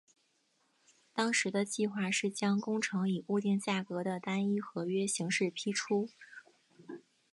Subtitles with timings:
[1.13, 6.09] 当时的计划是将工程以固定价格的单一合约形式批出。